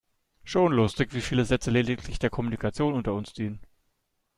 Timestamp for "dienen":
3.33-3.59